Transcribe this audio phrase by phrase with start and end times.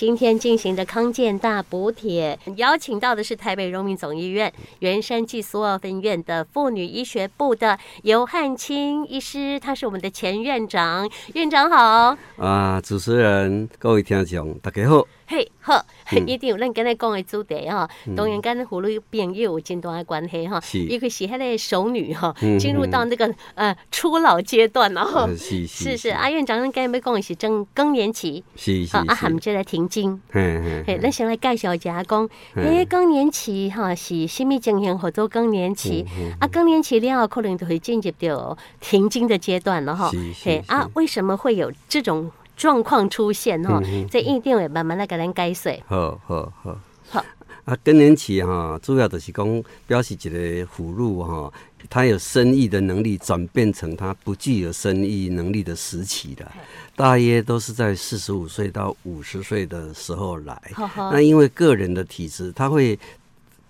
[0.00, 11.06] 今天进行的康健大补帖，邀请到的是台北荣民总医院原山暨苏澳分院的妇女医学部的尤汉卿医师，他是我们的前院长。
[11.34, 12.16] 院长好。
[12.38, 15.06] 啊，主持人，各位听众，大家好。
[15.32, 15.80] 嘿，好，
[16.26, 34.98] 一定有咱跟你讲的主题哈，当然跟妇女朋友有真大的关系哈，因为是迄个熟女哈，进入到那个呃初老阶段，然后是是是，阿院长咱跟你要讲的是正更年期，是是，啊含这个停经，嘿嘿，咱先来介绍一下讲，诶，更年期哈是什么情形？
[34.98, 36.04] 或者更年期，
[36.40, 40.10] 啊更年期了后可能就会进入到停经的阶段了哈，
[40.42, 42.32] 嘿啊，为什么会有这种？
[42.60, 45.80] 状况出现哈，这一定会慢慢来给咱解释。
[45.86, 46.78] 好好好，
[47.08, 47.24] 好
[47.64, 51.50] 啊，更年期哈，主要就是讲表示一个妇女哈，
[51.88, 56.46] 她有生育的能力转变成她不具有生育能力的时期的，
[56.94, 60.60] 大约都是在四十五岁到五十岁的时候来。
[60.96, 62.98] 那因为个人的体质，他会。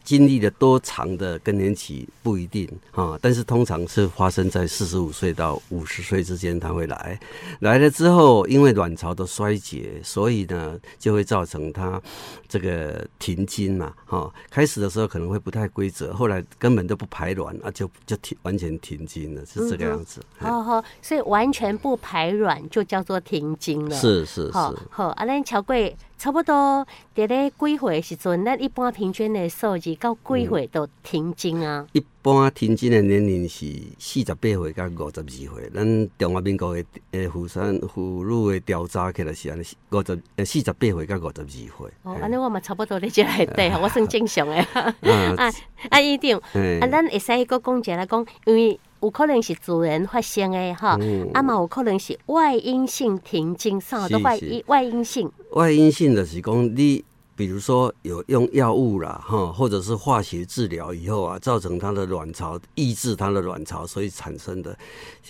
[0.02, 7.18] 经历了多长的更年期不一定啊，但是通常是发生在四十五岁到五十岁之间，它会来，
[7.60, 12.00] 来了之后，因为卵巢的衰竭，所以呢就会造成它
[12.48, 20.20] 这个停经嘛，哈，开始的时候可能会不太规则，后来根本都不排卵啊，就就停完全停经了，是这个样子。
[20.38, 23.94] 好、嗯、好，所以完全不排卵就叫做停经了。
[23.96, 24.52] 是是是。
[24.52, 25.96] 好，好，阿兰乔贵。
[26.20, 31.86] 差不多伫咧几岁时阵，咱一般平均的数字到几岁都停经啊？
[31.92, 33.64] 一般停经的年龄是
[33.98, 35.70] 四十八岁到五十二岁。
[35.74, 41.90] 咱中华民国的诶妇产妇女的调查起来是安尼，五十诶四十八岁到五十二岁。
[42.02, 44.60] 哦，安尼我嘛差不多咧，就来对，我算正常诶。
[45.38, 45.50] 啊
[45.88, 46.36] 啊，一定。
[46.36, 48.78] 啊，咱会使个讲者来讲，因为。
[49.02, 50.98] 有可能是自然发生的哈，
[51.32, 55.30] 啊嘛有可能是外因性停经，啥都外因外因性。
[55.52, 57.02] 外因性的是讲你，
[57.34, 64.76] 比如说有用药物啦，哈，或者是化学治疗以后啊，造成它的卵巢抑制它的卵巢，所以产生的。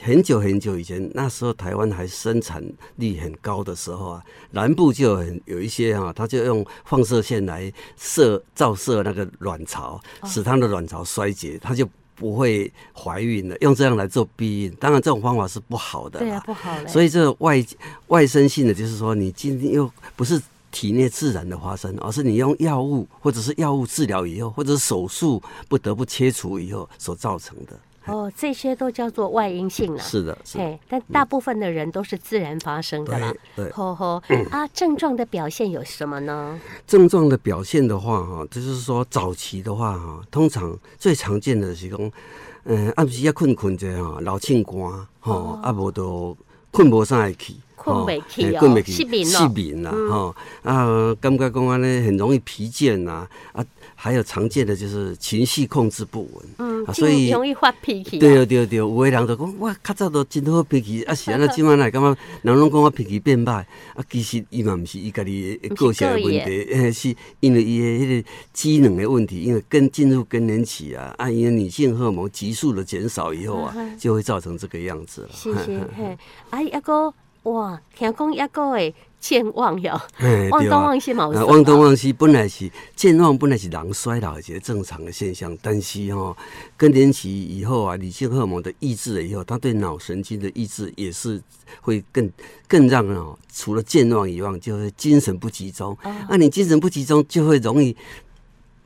[0.00, 2.61] 很久很久以前，那时候台湾还生产
[2.97, 11.89] 力很高的时候啊，南部就很有一些哈，他就用放射线来射照射那个卵巢，使它的卵巢衰竭，他就。
[12.21, 16.19] 不会怀孕的，用这样来做避孕，当然这种方法是不好的。
[16.19, 16.71] 对呀，不好。
[16.87, 17.65] 所以这个外
[18.09, 20.39] 外生性的，就是说你今天又不是
[20.71, 27.73] 体内自然的发生，而是你用药物或者是药物治疗以后，或者手术不得不切除以后所造成的。
[28.10, 30.00] 哦，这些都叫做外因性了。
[30.00, 30.78] 是的，是的。
[30.88, 33.32] 但大部分的人都是自然发生的啦。
[33.54, 33.72] 对，对。
[33.72, 36.60] 呵呵，啊，症状的表现有什么呢？
[36.87, 42.10] 症状的表现的话，哈，就是说早期的话，哈，通常最常见的是讲，
[42.65, 46.37] 嗯，暗时要困困着哈，老庆瓜，哈，啊，无都
[46.71, 50.35] 困不上来去，困不起哦，失眠了，失眠了，哈，
[50.71, 53.65] 啊，感觉讲安尼很容易疲倦呐，啊。
[54.03, 58.19] 还有常见的就是情绪控制不稳，嗯，所以容易发脾气。
[58.19, 75.29] 对对对，有的人就讲我，较早都真好脾气，啊是安那今晚来感觉人拢讲我脾气变歹，啊其实伊嘛毋是伊家己个性的问题，诶是因为伊的迄个机能的问题，因为更进入更年期啊，啊因为女性荷尔蒙急速的减少以后啊，就会造成这个样子了。
[75.35, 76.17] 是是 嘿，
[76.49, 77.13] 啊一个
[77.45, 78.95] 哇，听讲一个诶。
[79.21, 80.01] 健忘哟，
[80.51, 81.28] 忘东忘西嘛。
[81.28, 85.55] 忘东忘西本来是健忘，本来是人衰老一些正常的现象。
[85.61, 86.34] 但是哈，
[86.75, 91.39] 更年期以后啊，女性荷尔蒙的抑制了以后，它对脑神经的抑制也是
[91.83, 92.33] 会更
[92.67, 95.95] 更让人除了健忘以外，就会精神不集中。
[96.03, 97.95] 那、啊、你精神不集中，就会容易。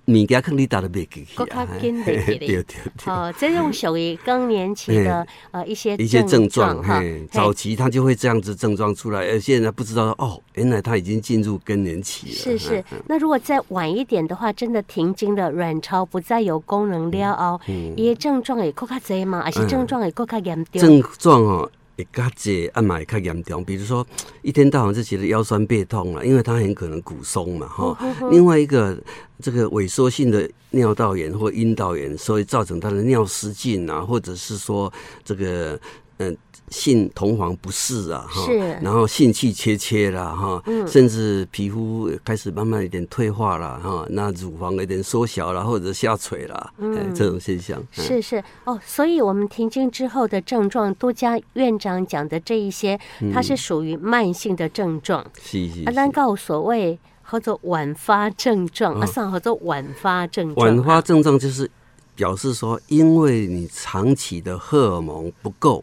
[0.07, 1.67] 物件肯定打得袂记去啊！
[1.81, 2.65] 对对对，
[3.07, 7.03] 哦，这种属于更年期的呃一些一些症状哈。
[7.31, 12.35] 早期他就会这样子症状出来，而现在不知道哦，原来他已经进入更年期了。
[12.35, 17.61] 是是，那如果再晚一点的话，真的停经了，卵巢不再有功能了哦，
[17.97, 19.43] 伊个症状会更加多嘛？
[19.43, 20.81] 还是症状会更加严重？
[20.81, 21.71] 症状哦。
[21.97, 23.65] 会较济，啊嘛会较严重。
[23.65, 24.07] 比如说，
[24.43, 27.97] 一天到晚就觉得腰酸背痛了，因为它很可能骨松嘛，哈。
[28.31, 28.97] 另外一个，
[29.41, 34.93] 这个萎缩性的尿道炎或阴道炎，所以造成他的尿失禁啊，或者是说
[35.25, 35.79] 这个，
[36.19, 36.37] 嗯、呃。
[36.71, 38.51] 性同房不适啊，哈，
[38.81, 48.43] 然后性气切切啦，哈，甚至皮肤开始慢慢有点退化了，哈，那乳房有点缩小了或者下垂了，嗯，这种现象是是。
[48.65, 52.99] 哦，所以我们停经之后的症状，多加院长讲的这一些，
[53.33, 56.99] 它是属于慢性的症状，是是，啊，但告所谓
[57.31, 61.71] 叫做晚发症状，啊，算叫做晚发症状，晚发症状就是
[62.15, 65.83] 表示说，因为你长期的荷尔蒙不够，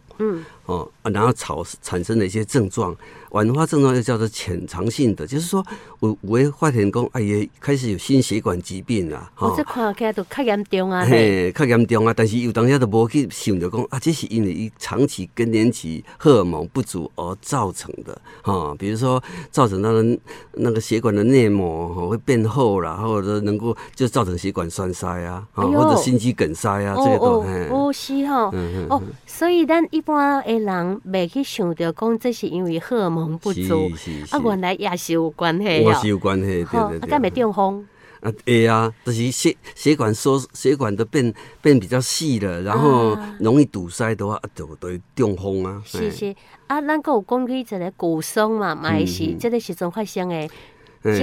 [0.71, 2.95] 哦，然后草产生的一些症状。
[3.31, 5.65] 晚发症状又叫做潜藏性的，就是说
[6.01, 9.53] 我我会发现讲，哎呀，开始有心血管疾病啦，哈、哦。
[9.55, 11.05] 这看起来都较严重啊。
[11.05, 18.75] 嘿，较严重啊，但是有当下都无去想着讲啊，这是因为伊长期更年期荷尔蒙不足而造成的，哈、哦。
[18.77, 20.19] 比如说造成他的
[20.55, 33.37] 那个血管的内膜哈会变厚啦，或者能够就造成血管栓塞啊，啊、哎，或者心肌梗塞啊，这个都哦哦是哈，嗯哦，所以咱一般的人未去想着讲，这是因为荷尔蒙。
[33.37, 33.91] 不足
[34.29, 36.99] 啊，原来也是有关系，也是有关系，对对对。
[36.99, 37.85] 啊，敢没中风？
[38.21, 45.81] 啊，会啊，就是血血管缩，血管都变变比较细了，然后容易堵塞的话，啊、就都会中风啊。
[45.85, 46.35] 是是
[46.67, 50.47] 啊，咱个有讲起一个骨松嘛，嘛也是这个时阵发生的。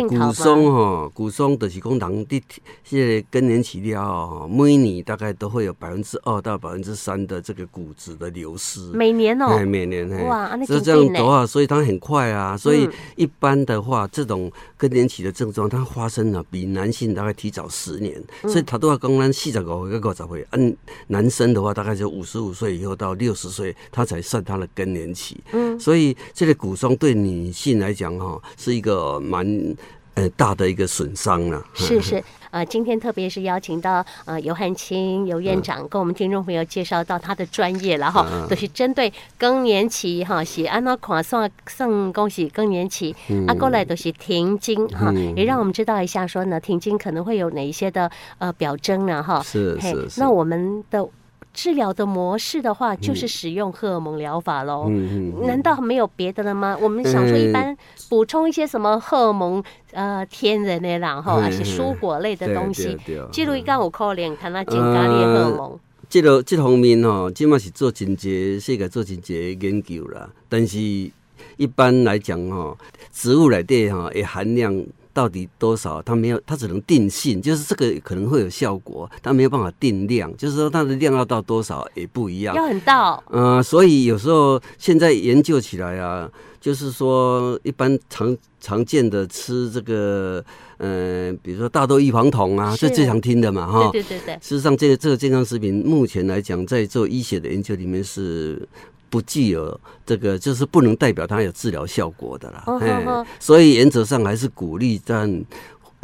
[0.08, 2.42] 骨松哈，骨松就是讲人的
[2.82, 8.80] 现在更年期了哈，每年大概都会有百分之二到百分之三的这个骨质的流失。
[8.92, 12.56] 每年哦，哎，每年哇，是这样的话，所以它很快啊。
[12.56, 18.20] 所以一般的话，这种更年期的症状，它发生了比男性大概提早十年。
[18.42, 20.76] 所以他都要讲咱四十五岁到五十岁，按
[21.06, 25.36] 男生的话，大概就五十五岁以后到六十岁，他才算他的更年期。
[25.52, 29.67] 嗯，所以这个骨松对女性来讲哈，是一个蛮。
[30.14, 31.64] 呃，大的一个损伤了。
[31.74, 43.14] 是是，呃，今天特别是邀请到呃尤汉卿尤院长，跟我们听众朋友介绍到他的专业了哈，都是针对更年期哈，是安那款算算恭喜更年期，
[43.46, 49.40] 啊，过来都是停经哈，也让我们知道一下说呢，停经可能会有哪一些的呃表征呢哈。
[49.44, 50.20] 是是是。
[50.20, 51.08] 那我们的。
[51.52, 54.86] 治疗的模式的话，就是使用荷尔蒙疗法喽。
[54.88, 56.76] 嗯嗯，难道没有别的了吗？
[56.80, 57.76] 我们想说，一般
[58.08, 59.62] 补充一些什么荷尔蒙，
[59.92, 62.96] 呃，天然的然后还是蔬果类的东西。
[63.32, 65.78] 记录一个有可能看那增加的荷尔蒙。
[66.08, 70.30] 即个即方面吼，即嘛是做真侪，世界做真侪研究啦。
[70.48, 72.78] 但是一般来讲吼，
[73.12, 74.84] 植物内底吼，也含量。
[75.18, 76.00] 到底多少？
[76.02, 82.54] 它没有，它只能定性，就是这个可能会有效果，它没有办法定量，就是说它的量要到多少也不一样。
[82.54, 83.20] 要很大。
[83.30, 86.30] 嗯、呃，所以有时候现在研究起来啊，
[86.60, 90.44] 就是说一般常常见的吃这个，
[90.76, 93.90] 嗯、呃，比如说大豆异黄酮啊，这最常听的嘛，哈。
[93.90, 94.34] 对对对对。
[94.40, 98.68] 事实上，这个这个健康食品目前来讲，在做医学的研究里面是。
[99.10, 102.62] 不具有这个，就是不能代表它有治疗效果的啦。
[102.66, 103.26] Oh, oh, oh.
[103.38, 105.44] 所以原则上还是鼓励，但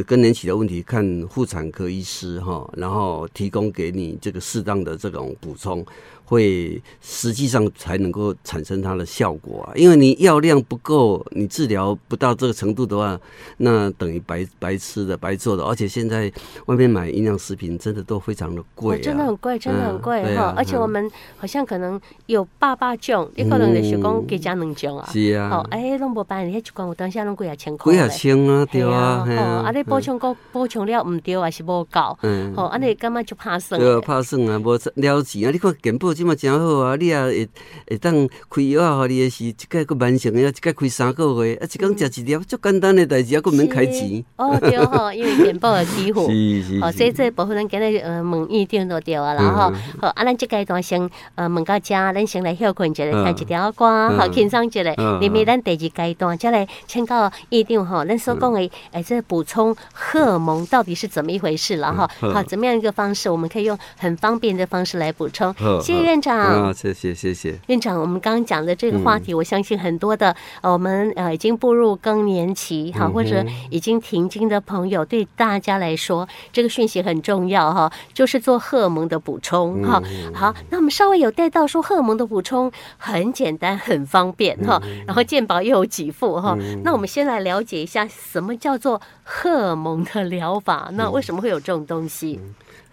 [0.07, 5.85] 更年期的问题看妇产科医师哈，然后提供给你这个适当的这种补充。
[6.27, 13.21] 会实际上才能够产生它的效果啊，因为你药量不够，你治疗不到这个程度的话，
[13.59, 15.63] 那等于白白吃的、白做的。
[15.63, 16.33] 而且现在
[16.65, 20.55] 外面买营养食品真的都非常的贵、啊，真的很贵，真的很贵哈。
[20.57, 25.07] 而且我们好像可能有爸爸种，你可能就是讲给家能种啊。
[25.13, 25.51] 是啊。
[25.51, 27.93] 好，哎，拢无办，你迄一罐我当下拢几啊千块。
[27.93, 29.27] 几啊千啊，对啊。
[29.29, 32.19] 哦，啊，你补充够补充了唔对，还是无够。
[32.23, 32.55] 嗯。
[32.57, 33.79] 好，啊，你干嘛就怕算？
[33.79, 35.51] 对，怕算啊，无了钱啊！
[35.53, 36.14] 你看健保。
[36.15, 36.97] 这么真好啊！
[36.97, 37.49] 你也会
[37.89, 39.07] 会当开药啊？
[39.07, 44.25] 你也是一个个完成的，一个开三个月，啊，一工食一粒，足简单的代志，啊，个免开钱。
[44.37, 46.29] 哦，对吼，因为健保的庇护。
[46.33, 46.81] 是是。
[46.81, 54.83] 哦，所以这部分咱今日呃问医生就对啊，然后好，啊，咱即阶段先呃问到遮，咱先来休困一下，听一条歌，好轻松一下。
[55.21, 62.09] 里面咱第二阶段再来请教医生哈，咱所讲的哎，这补充荷尔蒙到底是怎么一回事了哈？
[62.21, 65.55] 好，怎么样一个方式，我们可以用很方便的方式来补充。
[65.81, 66.39] 谢谢院长。
[66.39, 68.01] 啊，谢谢谢谢院长。
[68.01, 80.03] 我们刚刚讲的这个话题，嗯、我相信很多的呃我们呃已经步入更年期哈，或者已经停经的朋友，对大家来说，这个讯息很重要哈，就是做荷尔蒙的补充哈。
[80.35, 86.57] 好，那我们稍微有带到说荷尔蒙的补充很简单很方便哈，然后健保又有给付哈。
[86.83, 92.41] 那我们先来了解一下什么叫做荷尔蒙的疗法，那为什么会有这种东西？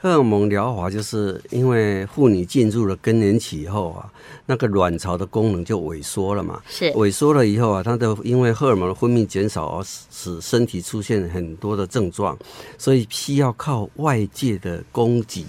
[0.01, 4.11] 荷尔蒙疗法就是因为妇女进入了更年期以后啊，
[4.47, 6.59] 那个卵巢的功能就萎缩了嘛。
[6.67, 12.35] 是萎缩了以后啊，它的因为荷尔蒙的分泌减少而使身体出现很多的症状，
[12.79, 15.45] 所以需要靠外界的供给。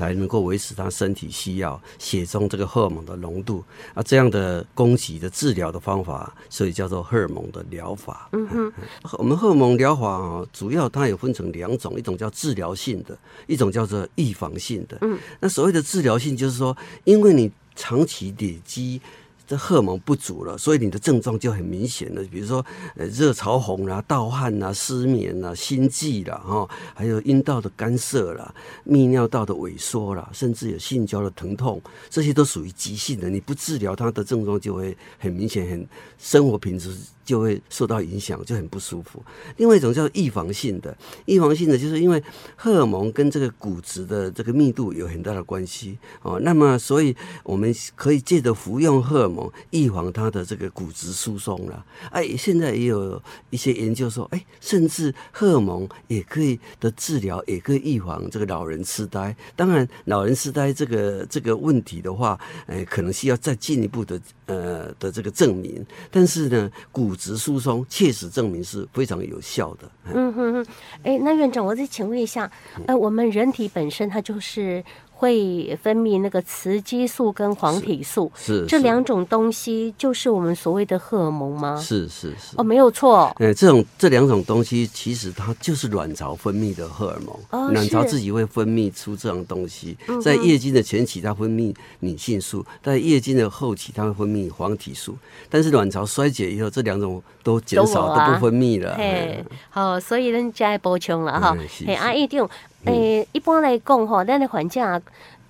[0.00, 8.30] 才能够维持他身体需要血中这个荷尔蒙的浓度啊，这样的供给的治疗的方法，所以叫做荷尔蒙的疗法。
[8.32, 8.72] 嗯哼，
[9.18, 14.96] 我们荷尔蒙疗法啊，主要它有分成两种，一种叫治疗性的，一种叫做预防性的。
[15.02, 19.02] 嗯，那所谓的治疗性就是说，因为你长期累积。
[19.50, 22.64] 这荷尔蒙不足了，所以你的症状就很明显了，比如说
[22.94, 28.54] 呃热潮红啦、盗汗啦、失眠啦、心悸啦，哈，还有阴道的干涩啦、
[28.86, 33.28] 泌尿道的萎缩啦，甚至有性交的疼痛，这些都属于急性的。
[33.28, 35.84] 你不治疗，它的症状就会很明显，很
[36.16, 36.96] 生活品质。
[37.24, 39.22] 就会受到影响，就很不舒服。
[39.56, 40.96] 另外一种叫预防性的，
[41.26, 42.22] 预防性的就是因为
[42.56, 46.40] 荷尔蒙跟这个骨质的这个密度有很大的关系哦。
[46.40, 51.84] 那么，所以我们可以借着服用荷尔蒙预防它的这个骨质疏松了。
[52.10, 59.34] 哎，现在也有一些研究说，哎，甚至荷尔蒙也可以的治疗，也可以预防这个老人痴呆。
[59.54, 65.84] 当然，老人痴呆这个这个问题的话，哎，可能需要再进一步的呃的这个证明。
[66.10, 69.90] 但是呢，骨质疏松确实证明是非常有效的。
[70.14, 70.66] 嗯哼哼，
[71.02, 72.50] 哎，那院长，我再请问一下，
[72.86, 74.82] 呃，我们人体本身它就是。
[75.20, 81.76] 会分泌那个雌激素跟黄体素，是，是这两种东西，就是我们所谓的荷尔蒙吗？
[81.76, 83.30] 是是是，哦，没有错。
[83.38, 87.36] 哎，这种这两种东西，其实它就是卵巢分泌的荷尔蒙。
[87.50, 95.14] 哦，卵巢自己会分泌出这种东西，在月经的前期，它分泌女性素；在月经的后期，它会分泌黄体素。
[95.50, 98.94] 但是卵巢衰竭以后，这两种都减少，都，啊、都不分泌了。
[98.96, 101.54] 嘿，好，所以人家补充了哈。
[101.86, 102.48] 嘿，阿一定。
[102.84, 104.80] 诶、欸，一般来讲吼，咱的患者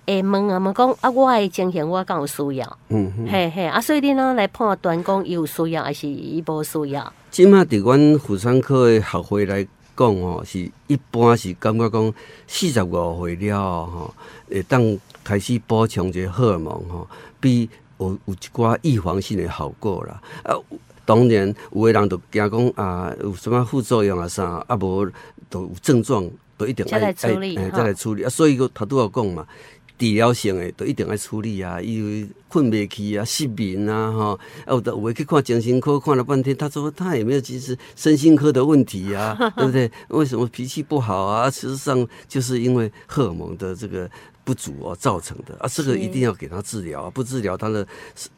[0.05, 2.77] 会问啊，问讲啊，我的情形我敢有需要？
[2.89, 7.13] 嗯嗯，嘿嘿，啊，所以你呢来判断讲伊有需要还是伊无需要？
[7.29, 12.13] 即马伫阮妇产科的学会来讲吼，是一般是感觉讲
[12.47, 14.13] 四十五岁了吼，
[14.49, 17.07] 会当开始补充者荷尔蒙吼，
[17.39, 17.69] 比
[17.99, 20.21] 有有一寡预防性的效果啦。
[20.43, 20.57] 啊，
[21.05, 25.09] 当然有的人就惊讲啊，有什么副作用啊啥，啊无
[25.49, 26.29] 都有症状。
[26.61, 28.29] 都一定爱爱诶，再来处理啊！
[28.29, 29.47] 所以个头拄要讲嘛，
[29.97, 39.91] 治疗性的，都一定爱处理啊，因为困不去啊，失眠啊，哈，有的有诶去看精神科，看了半天，他说他也没有其实身心科的问题啊， 对不对？
[40.09, 41.49] 为什么脾气不好啊？
[41.49, 44.07] 事实上就是因为荷尔蒙的这个。
[44.51, 47.87] 不足哦，造成的啊，这个一定要给他治疗啊，不治疗他的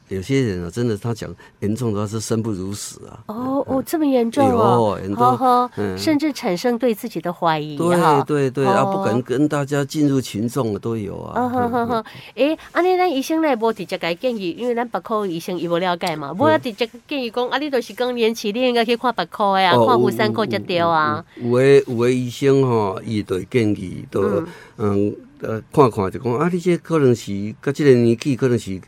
[0.09, 1.27] 有些人啊，真的他讲
[1.61, 3.17] 严重的话是生不如死啊。
[3.25, 7.75] 哦哦，这么严重哦，严重，甚至产生对自己的怀疑。
[7.77, 11.41] 对对对啊，不敢跟大家进入群众的都有啊。
[11.41, 12.05] 哦好好好，
[12.35, 21.25] 哎，安尼咱医生来无直接给建议，因为咱别科医生伊无了解嘛，无要直接建议讲啊，你都是更年期，你应该去看别科呀，看妇产科才对啊。
[21.37, 24.43] 有诶有诶医生吼，伊都建议都
[24.77, 25.15] 嗯。
[25.43, 28.79] 呃，看看就讲啊，你这可能是，甲即个年纪可能是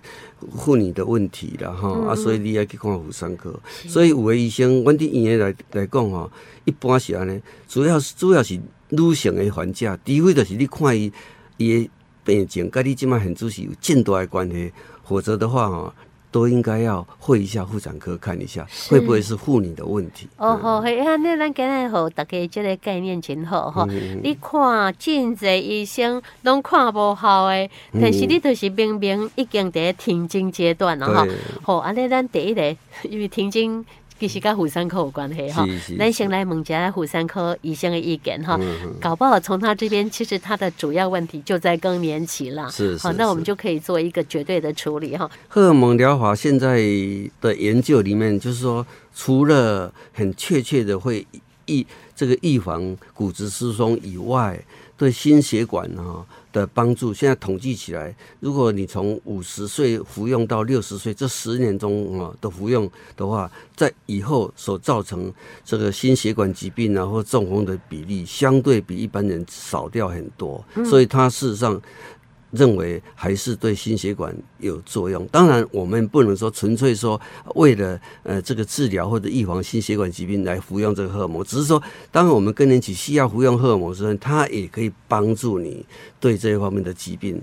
[0.56, 3.54] 妇女的问题啦吼，嗯、啊，所以你要去看妇产科。
[3.88, 6.32] 所以有的医生，阮伫医院来来讲吼，
[6.64, 8.60] 一般是安尼，主要是主要是
[8.90, 11.12] 女性的患者，除非就是你看伊
[11.58, 11.90] 伊的
[12.24, 14.72] 病情，甲你即马现主是有真大的关系，
[15.04, 15.94] 否则的话哈。
[16.36, 20.28] 都应该要会一下妇产科看一下，会不会是妇女的问题？
[20.36, 23.88] 哦吼，嘿，啊，那咱今日好，大家这个概念真好哈。
[23.90, 27.70] 嗯、你看，真侪医生拢看无效的，
[28.02, 31.26] 但是你就是明明已经在停经阶段了哈。
[31.62, 33.86] 好，安尼咱第一个，因为停经。
[34.20, 35.66] 其实跟妇产科有关系哈，
[36.00, 38.60] 咱先来问一下妇产科医生的意见哈，
[39.00, 45.30] 搞不好从他这边，其实他的主要问题就在更年期了，是，好，那我们就可以做一个绝对的处理哈。
[45.50, 46.78] 荷尔蒙疗法现在
[47.42, 51.26] 的研究里面，就是说，除了很确切的会
[51.66, 54.58] 预这个预防骨质疏松以外，
[54.98, 56.26] 对心血管啊。
[56.56, 65.30] 的帮助，现在统计起来，如果你从五十岁服用到六十岁这十年中啊的服用的话，在以后所造成
[65.66, 71.82] 这个心血管疾病啊或中风的比例，相对比一般人少掉很多，所以它事实上。
[72.56, 75.28] 认为还是对心血管有作用。
[75.28, 77.20] 当然，我们不能说纯粹说
[77.56, 81.82] 为了呃这个治疗或者预防心血管疾病来服用这个荷尔蒙，只是说，
[82.12, 85.86] 当我们更年期需要服用荷尔蒙的时候，它也可以帮助你
[86.26, 87.40] 对这一方面的疾病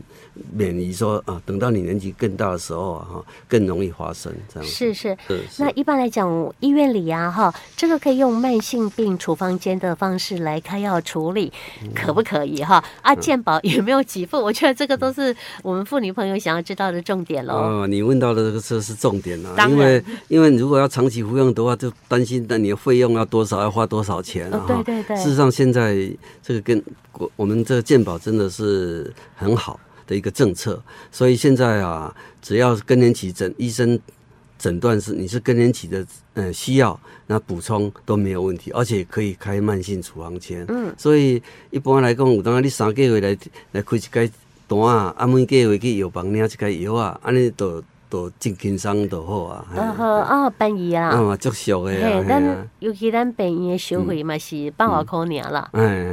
[0.53, 4.69] 免于说啊，等到你年纪更大的时候啊，哈，更容易发生这样。
[4.69, 5.63] 是是是。
[5.63, 11.53] 那一般来讲，医院里啊，哈，这个可以用慢性病处方间的方式来开药处理，
[11.95, 12.83] 可不可以哈？
[13.03, 14.39] 啊，健保 有没有给付？
[14.39, 14.93] 我觉得这个。
[15.03, 15.35] 都是
[15.65, 17.55] 我们妇女朋友想要知道的重点喽。
[17.55, 24.65] 哦，你问到的这个这是重点啊，因为因为如果要长期服用的话，就担心那你的费用要多少，要花多少钱啊？
[24.69, 25.17] 对对对。
[25.17, 25.97] 事实上，现在
[26.41, 26.81] 这个跟
[27.37, 33.99] 我们这个健保真的是很好的一个政策，所以现在啊，只要更年期诊医生
[34.59, 40.65] 诊断是你是更年期的呃需要，那补充都没有问题，而且可以开慢性处方签。
[40.69, 40.95] 嗯。
[40.97, 43.37] 所以一般来讲，有当你三个月来
[43.73, 44.29] 来开一个。
[44.69, 49.65] 单啊，啊，每个月去药房领一个药啊，安尼都都真轻松就好啊。
[49.75, 51.09] 嗯好啊，便宜啊。
[51.09, 52.23] 啊，足俗的啊。
[52.29, 55.71] 咱尤其咱便宜的收费嘛是百外块尔啦。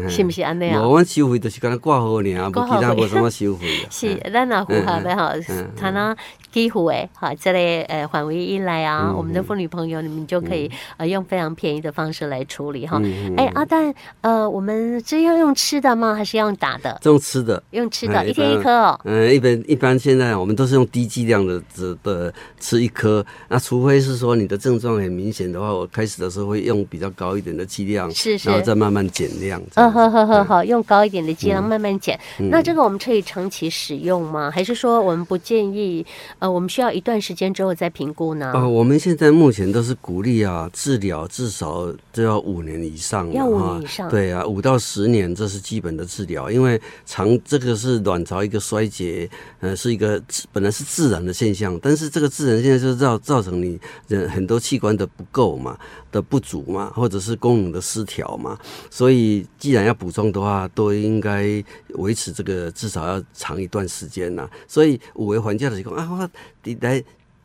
[0.08, 0.82] 是不是安尼啊？
[0.82, 3.68] 无，阮收费就是干那挂号尔，无其他无什么收费。
[3.90, 5.34] 是，咱若符合的吼，
[5.76, 6.16] 他那
[6.54, 13.02] 几乎诶，哈，这里呃范围一来啊，我们的妇女朋友你们就可以呃用非常便宜的方式来处理哈。
[13.36, 16.16] 哎，阿蛋呃，我们是要用吃的吗？
[16.16, 16.98] 还是要用打的？
[17.04, 17.62] 用吃的。
[17.72, 19.00] 用吃的，一天一颗哦。
[19.04, 23.26] 嗯，一般一般现在我们都是用低剂量的这的吃一颗。
[23.48, 29.62] 那除非是说你的症状很明显的话，我开始的时候会用比较高一点的剂量，是是，然后再慢慢减量。
[29.76, 32.20] 嗯，好好好好，用高一点的剂量慢慢减。
[32.38, 34.52] 那这个我们可以长期使用吗？
[34.52, 36.06] 还是说我们不建议？
[36.40, 38.52] 呃，我们需要一段时间之后再评估呢？
[38.54, 44.10] 呃，我们现在目前都是鼓励啊，治疗至少都要五年以上，要五年以上。
[44.10, 49.30] 对啊，五到十年这是基本的治疗，因为长这个是卵巢一个衰竭，
[49.60, 55.78] 呃，是一个本来是自然的现象，但是这个自然现象就造造成你人很多器官的不够嘛，
[56.12, 58.58] 的不足嘛，或者是功能的失调嘛，
[58.90, 61.64] 所以既然要补充的话，都应该
[61.96, 64.50] 维持这个至少要长一段时间呐。
[64.68, 66.30] 所以有的患者就是讲啊，我
[66.82, 67.04] 来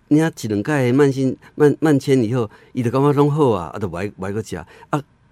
[0.09, 4.67] 你啊一两盖慢性慢慢迁以后，伊就感觉拢好啊，啊，就买买个食啊。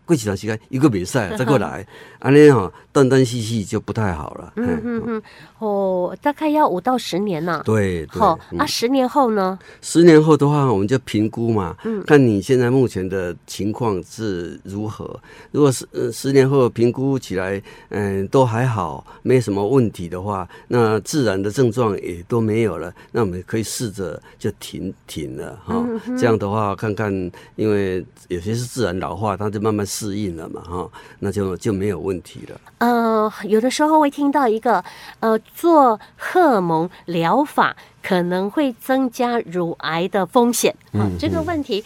[0.05, 1.87] 过一段时间一个比赛再过来，
[2.19, 4.53] 安尼哈断断续续就不太好了。
[4.57, 5.23] 嗯嗯嗯，
[5.59, 7.63] 哦，大概要五到十年呢。
[7.65, 9.59] 对，好啊，十年后呢？
[9.81, 15.19] 十年后的话，我们就评估嘛，嗯看你现在目前的情况是如何。
[15.53, 25.85] 如果是呃十年后评估起来，嗯，都还好，没什么问题的话，那自然的症状也都没有了，那我们可以试着就停停了哈。
[26.19, 27.13] 这样的话，看看，
[27.57, 29.87] 因为有些是自然老化，它就慢慢。
[29.93, 32.59] 适应了嘛，哈，那就就没有问题了。
[32.79, 34.83] 呃，有的时候会听到一个，
[35.21, 40.75] 呃，做荷尔蒙疗法可能会增加乳癌的风险。
[40.95, 41.85] 嗯，这个问题，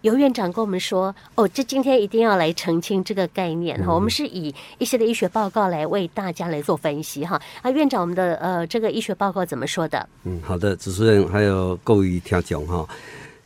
[0.00, 3.94] 尤院长跟我们说，哦，这今天一定要来澄清这个概念哈。
[3.94, 7.40] 我们是以一些的医学报告来为大家来做分析哈。
[7.62, 10.06] 啊，院长，我们的呃这个医学报告怎么说的？
[10.24, 12.86] 嗯，好的，主持人还有各位听众哈，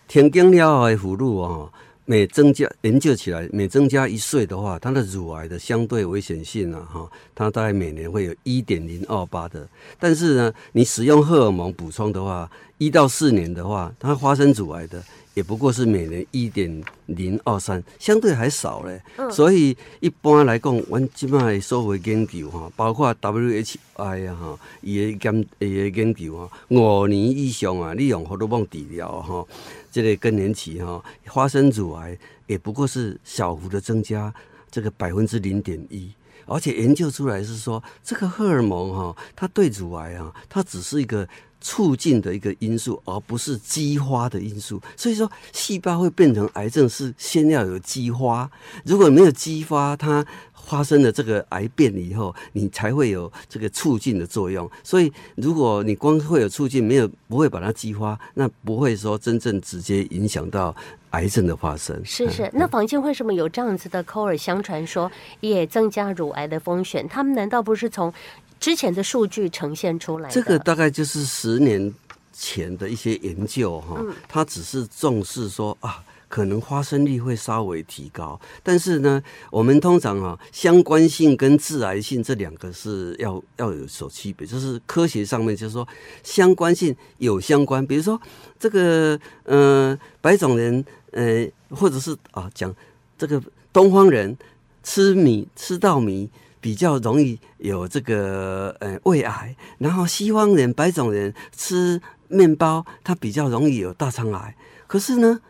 [0.09, 1.69] 停经了后的妇女啊。
[2.11, 9.69] 每增加研究起来，每增加一岁的话，它的乳癌的相对危险性啊，哈，它大概每年会有一点零二八的。
[10.01, 15.05] 但是呢，你使用荷尔蒙补充的话，一到四年的话，它发生乳癌的
[15.39, 19.01] 也不过是每年一点零二三，相对还少嘞。
[19.31, 29.47] 所以一般来讲，我们基本上所谓研究哈，包括 WHI 啊哈，伊个研伊个研究啊，五年以上啊，你用荷尔蒙治疗哈。
[29.93, 34.35] 这个更年期哈，发生乳癌也不过是小幅的增加，
[34.73, 36.11] 这个百分之零点一，
[36.49, 41.29] 而且研究出来是说，这个荷尔蒙哈，它对乳癌啊，它只是一个
[41.61, 44.81] 促进的一个因素，而不是激发的因素。
[44.97, 48.51] 所以说，细胞会变成癌症是先要有激发，
[48.85, 50.27] 如果没有激发它。
[50.69, 54.71] 发生了这个癌变以后，你才会有这个促进的作用。
[54.85, 60.77] 所以，如果你光会有促进，没有不会把它激发，那不会说真正直接影响到
[61.13, 61.99] 癌症的发生。
[62.05, 67.09] 是是，那坊间为什么有这样子的口耳相传说也增加乳癌的风险？
[67.09, 68.13] 他们难道不是从
[68.61, 70.35] 之前的数据呈现出来的？
[70.35, 71.91] 这个大概就是十年
[72.35, 73.97] 前的一些研究哈，
[74.29, 76.05] 他只是重视说啊。
[76.29, 85.89] 可能发生率会稍微提高，但是呢，我们通常啊，相关性跟致癌性这两个是要要有所区别，就是科学上面就是说
[86.23, 88.21] 相关性有相关，比如说
[88.59, 92.75] 这个呃白种人呃或者是啊讲
[93.17, 94.37] 这个东方人
[94.83, 96.29] 吃米吃稻米
[96.61, 104.55] 比较容易有这个呃胃癌，然后西方人白种人吃面包他比较容易有大肠癌，
[104.87, 105.41] 可是呢。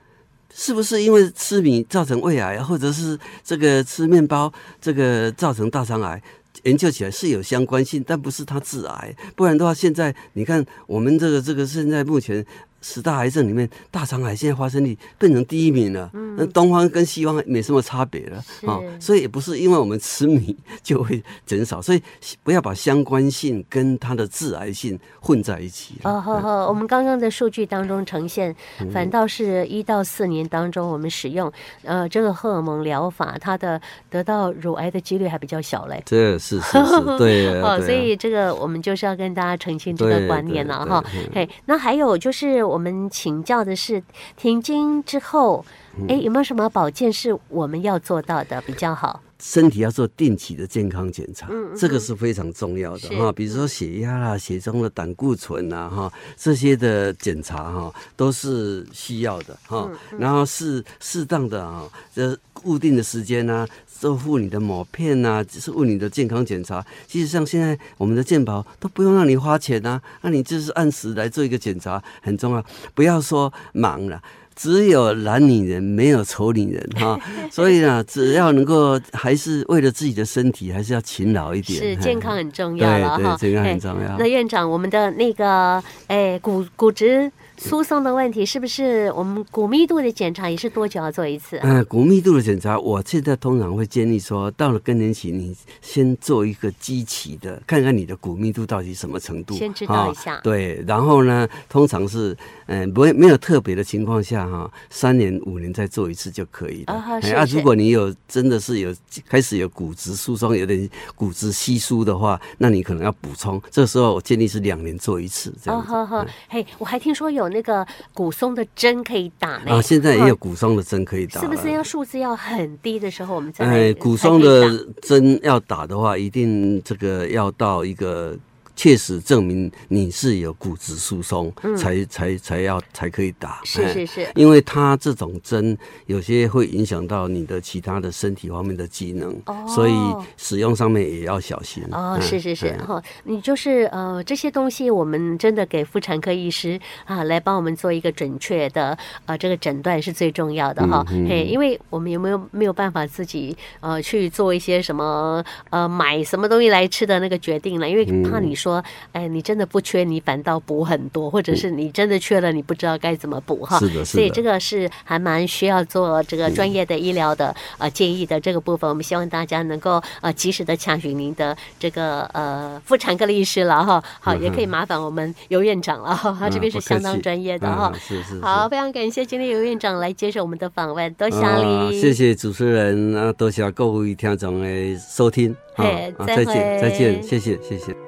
[0.61, 6.21] 是不是因为吃米造成胃癌，或者是这个吃面包这个造成大肠癌？
[6.65, 9.15] 研究起来是有相关性，但不是它致癌。
[9.37, 12.45] 不然的话，现在你看我们这个这个现在目前。
[12.81, 16.09] 十大癌症里面，大肠癌现在发生率变成第一名了。
[16.13, 18.37] 嗯，那东方跟西方没什么差别了
[18.67, 22.01] 啊、哦，所以也不是因为我们吃米 就会减少，所以
[22.45, 25.97] 不要把相关性跟它的致癌性混在一起。
[26.05, 28.55] 哦，好好，我们刚刚的数据当中呈现，
[28.93, 36.01] 反倒是一到四年当中，我们使用呃这个荷尔蒙疗法，它的得到乳癌的几率还比较小嘞。
[36.07, 37.49] 这是是是，对。
[37.61, 41.05] 哦，所以这个我们就是要跟大家澄清这个观念了哈。
[41.35, 42.69] 嘿，那还有就是。
[42.69, 44.03] 我们请教的是
[44.37, 45.65] 停经之后，
[46.09, 49.21] 哎，有没有什么保健是我们要做到的比较好？
[49.41, 53.31] 身体要做定期的健康检查，嗯嗯，这个是非常重要的哈。
[53.31, 59.89] 比如说血压啦、血中的胆固醇呐，哈，这些的检查哈都是需要的哈。
[60.19, 63.65] 然后适适当的啊，这固定的时间呢，
[63.99, 66.85] 做护你的抹片呐，只是为你的健康检查。
[67.07, 72.65] 其实像现在我们的健保都不用让你花钱呐，那你就是按时来做一个检查，很重要。
[72.95, 74.23] 不要说忙了。
[74.61, 77.17] 只有懒女人，没有丑女人哈，
[77.49, 81.79] 所以呢，只要能够，还是为了自己的身体，还是要勤劳一点。
[81.79, 84.19] 是健康很重要了哈，健康很重要。
[84.19, 87.31] 那院长，我们的那个，哎，骨骨质。
[87.59, 91.57] 疏松的问题是不是我们骨密度的检查也是多久要做一次？
[91.57, 91.63] 啊？
[91.65, 100.37] 嗯，骨密度的检查，我现在通常会建议说，到了更年期，你先做一个基期的，看看你的骨密度到底什么程度，先知道一下。
[100.37, 106.95] 哦、对，然后呢，通常是嗯，不会没有特别的情况下哈，三年五年再做一次就可以了。
[106.95, 108.95] 啊，是是啊，如果你有真的是有
[109.29, 113.61] 开始有骨质疏松，有点骨质稀疏的话，那你可能要补充。
[113.69, 115.81] 这时候我建议是两年做一次这样。
[115.81, 117.48] 哦，好好，嘿，我还听说有。
[117.49, 119.73] 那个骨松的针可以打呢？
[119.73, 121.41] 啊，现在也有骨松的针可以打。
[121.41, 123.65] 是不是要数字要很低的时候我们才？
[123.65, 128.37] 哎，骨松的针要打的话，一定这个要到一个。
[128.79, 133.61] 确实证明你是有骨质疏松，嗯，才才才要才可以打。
[133.65, 139.93] 是是是，因为它这种针有些会影响到你的其他的身体方面的机能，哦，所以
[140.37, 141.83] 使用上面也要小心。
[141.91, 151.05] 哦，是是是，哈，你就是呃这些东西，我们真的给妇产科医师啊来帮我们做一个准确的呃这个诊断是最重要的哈。
[151.29, 157.91] 嘿，因为我们有没有没有办法自己呃去做一些什么呃买什么东西来吃的那个决定呢？
[157.91, 158.68] 因为怕你说。
[158.69, 163.79] 说，哎，你真的不缺，你反倒补很多，或者是你真的缺了，你不知道该怎么补哈。
[163.79, 164.05] 是的，是的。
[164.05, 174.03] 所以这个是还蛮需要做这个专业的医疗的呃建议的这个部分，我们希望大家能够呃及时的查询您的这个呃妇产科的医师了哈。
[174.21, 177.93] 好，也可以麻烦我们尤院长了哈，他这边是相当专业的哈。
[177.99, 178.41] 是是。
[178.41, 182.01] 好，非常感谢今天尤院长来接受我们的访问，多谢你。
[182.01, 185.57] 谢谢主持人啊，多谢各位听众的收听。
[185.75, 185.85] 好，
[186.27, 187.99] 再见，再见，谢谢，谢谢。